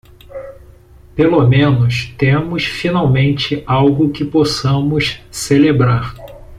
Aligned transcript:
Pelo 1.15 1.47
menos 1.47 2.11
temos 2.17 2.65
finalmente 2.65 3.61
algo 3.67 4.09
que 4.09 4.25
podemos 4.25 5.21
celebrar. 5.29 6.15